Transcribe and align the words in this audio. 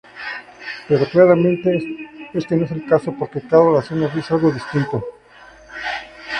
Pero 0.87 1.09
claramente 1.13 1.69
este 2.33 2.55
no 2.55 2.65
es 2.65 2.71
el 2.71 2.87
caso, 2.87 3.13
porque 3.19 3.39
cada 3.47 3.61
oración 3.61 3.99
nos 3.99 4.15
dice 4.15 4.33
algo 4.33 4.51
"distinto". 4.51 5.05